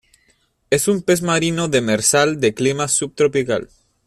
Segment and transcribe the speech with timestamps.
[0.71, 3.69] Es un pez marino demersal de clima subtropical.